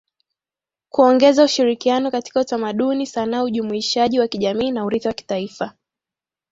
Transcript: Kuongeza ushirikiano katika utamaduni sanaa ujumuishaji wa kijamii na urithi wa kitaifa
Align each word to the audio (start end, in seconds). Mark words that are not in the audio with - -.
Kuongeza 0.89 1.43
ushirikiano 1.43 2.11
katika 2.11 2.39
utamaduni 2.41 3.07
sanaa 3.07 3.43
ujumuishaji 3.43 4.19
wa 4.19 4.27
kijamii 4.27 4.71
na 4.71 4.85
urithi 4.85 5.07
wa 5.07 5.13
kitaifa 5.13 5.73